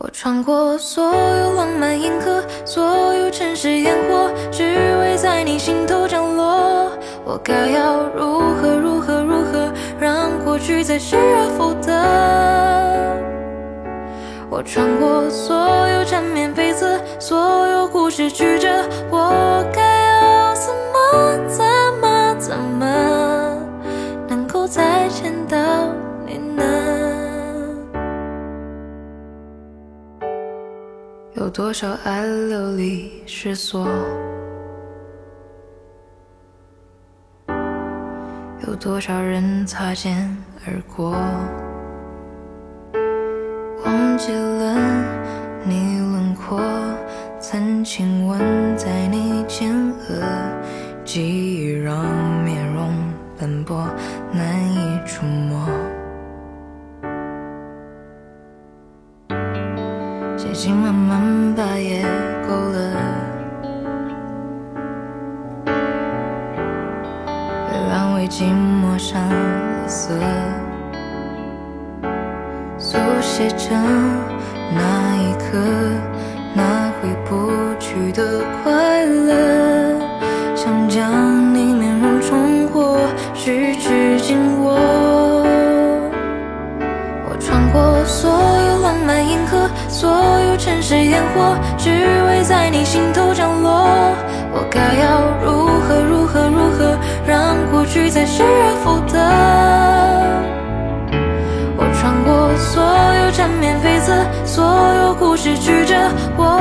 [0.00, 4.62] 我穿过所有浪漫银河，所有城市烟火，只
[5.00, 6.92] 为在你心头降落。
[7.24, 11.92] 我该要如何如何如何，让过去再失而复得？
[14.48, 18.68] 我穿过所有缠绵悱恻，所有故事曲折，
[19.10, 19.82] 我该
[31.38, 33.86] 有多少爱流离失所？
[38.66, 41.12] 有多少人擦肩而过？
[43.84, 44.74] 忘记了
[45.64, 46.60] 你轮廓，
[47.38, 50.20] 曾亲吻在你肩额，
[51.04, 52.04] 记忆让
[52.42, 52.92] 面容
[53.38, 53.88] 斑驳，
[54.32, 55.57] 难以触摸。
[60.38, 62.00] 写信慢慢把夜
[62.46, 62.78] 勾勒，
[67.66, 70.14] 月亮为寂寞上了色，
[72.78, 73.74] 书写着
[74.72, 75.58] 那一刻
[76.54, 79.98] 那回不去的快乐，
[80.54, 83.00] 想将你面容重获，
[83.34, 84.97] 十指紧握。
[89.28, 90.10] 银河，所
[90.48, 91.90] 有城市烟火，只
[92.26, 93.86] 为在你心头降落。
[94.50, 99.18] 我该要如何如何如何，让过去再失而复得？
[101.76, 102.82] 我穿过所
[103.22, 104.64] 有缠绵悱恻，所
[105.02, 105.94] 有故事曲折，
[106.36, 106.58] 我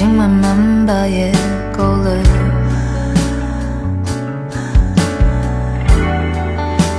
[0.00, 1.30] 心慢慢把夜
[1.76, 2.16] 勾勒，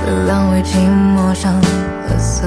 [0.06, 0.76] 月亮为寂
[1.12, 2.46] 寞上了色，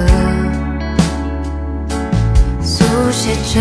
[2.62, 3.60] 速写着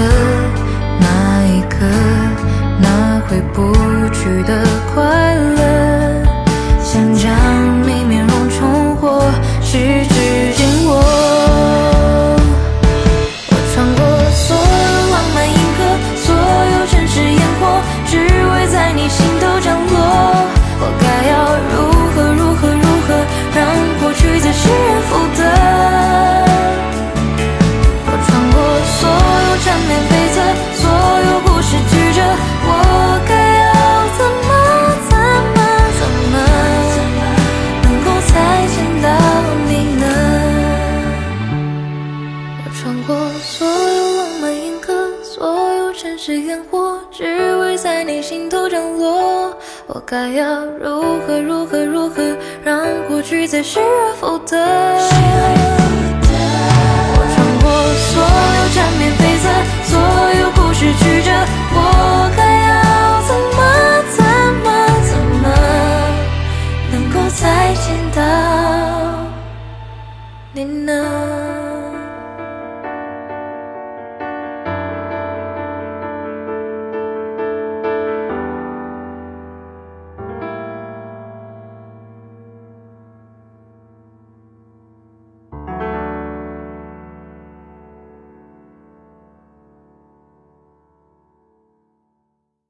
[46.26, 49.56] 是烟火，只为在你心头降落。
[49.86, 55.85] 我该要如何如何如何，让过去再失而复得？